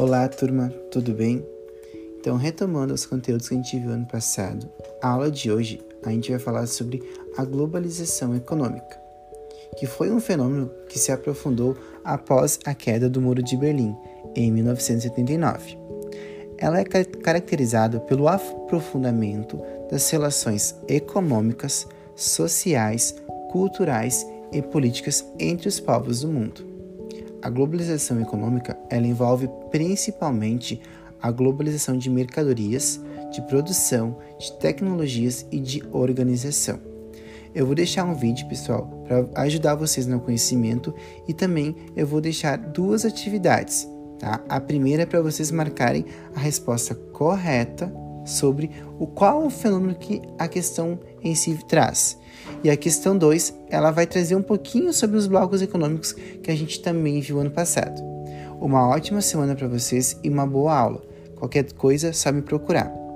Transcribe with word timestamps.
Olá, 0.00 0.28
turma, 0.28 0.72
tudo 0.92 1.12
bem? 1.12 1.44
Então, 2.20 2.36
retomando 2.36 2.94
os 2.94 3.04
conteúdos 3.04 3.48
que 3.48 3.54
a 3.54 3.56
gente 3.56 3.80
viu 3.80 3.90
ano 3.90 4.06
passado, 4.06 4.70
a 5.02 5.08
aula 5.08 5.28
de 5.28 5.50
hoje 5.50 5.80
a 6.04 6.10
gente 6.10 6.30
vai 6.30 6.38
falar 6.38 6.68
sobre 6.68 7.02
a 7.36 7.44
globalização 7.44 8.36
econômica, 8.36 8.96
que 9.76 9.86
foi 9.86 10.12
um 10.12 10.20
fenômeno 10.20 10.70
que 10.88 11.00
se 11.00 11.10
aprofundou 11.10 11.76
após 12.04 12.60
a 12.64 12.76
queda 12.76 13.10
do 13.10 13.20
Muro 13.20 13.42
de 13.42 13.56
Berlim, 13.56 13.96
em 14.36 14.52
1979. 14.52 15.76
Ela 16.58 16.78
é 16.78 16.84
caracterizada 16.84 17.98
pelo 17.98 18.28
aprofundamento 18.28 19.60
das 19.90 20.08
relações 20.10 20.76
econômicas, 20.86 21.88
sociais, 22.14 23.16
culturais 23.50 24.24
e 24.52 24.62
políticas 24.62 25.24
entre 25.40 25.66
os 25.66 25.80
povos 25.80 26.20
do 26.20 26.28
mundo. 26.28 26.77
A 27.42 27.50
globalização 27.50 28.20
econômica 28.20 28.76
ela 28.90 29.06
envolve 29.06 29.48
principalmente 29.70 30.80
a 31.20 31.30
globalização 31.30 31.96
de 31.96 32.10
mercadorias, 32.10 33.00
de 33.32 33.42
produção, 33.42 34.16
de 34.38 34.52
tecnologias 34.58 35.46
e 35.50 35.58
de 35.58 35.82
organização. 35.92 36.80
Eu 37.54 37.66
vou 37.66 37.74
deixar 37.74 38.04
um 38.04 38.14
vídeo, 38.14 38.46
pessoal, 38.48 38.86
para 39.06 39.42
ajudar 39.42 39.74
vocês 39.74 40.06
no 40.06 40.20
conhecimento 40.20 40.94
e 41.26 41.34
também 41.34 41.74
eu 41.96 42.06
vou 42.06 42.20
deixar 42.20 42.56
duas 42.56 43.04
atividades, 43.04 43.88
tá? 44.18 44.40
A 44.48 44.60
primeira 44.60 45.04
é 45.04 45.06
para 45.06 45.22
vocês 45.22 45.50
marcarem 45.50 46.04
a 46.34 46.40
resposta 46.40 46.94
correta 46.94 47.92
sobre 48.28 48.70
o 48.98 49.06
qual 49.06 49.44
o 49.44 49.50
fenômeno 49.50 49.94
que 49.94 50.22
a 50.38 50.46
questão 50.46 50.98
em 51.22 51.34
si 51.34 51.58
traz. 51.68 52.18
E 52.62 52.70
a 52.70 52.76
questão 52.76 53.16
2, 53.16 53.54
ela 53.68 53.90
vai 53.90 54.06
trazer 54.06 54.34
um 54.34 54.42
pouquinho 54.42 54.92
sobre 54.92 55.16
os 55.16 55.26
blocos 55.26 55.62
econômicos 55.62 56.12
que 56.12 56.50
a 56.50 56.56
gente 56.56 56.80
também 56.80 57.20
viu 57.20 57.40
ano 57.40 57.50
passado. 57.50 58.02
Uma 58.60 58.88
ótima 58.88 59.20
semana 59.20 59.54
para 59.54 59.68
vocês 59.68 60.18
e 60.22 60.28
uma 60.28 60.46
boa 60.46 60.76
aula. 60.76 61.02
Qualquer 61.36 61.72
coisa, 61.72 62.12
só 62.12 62.32
me 62.32 62.42
procurar. 62.42 63.07